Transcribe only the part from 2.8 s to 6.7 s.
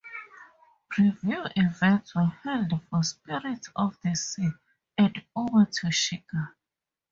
for "Spirits of the Sea" and "Uma to Shika".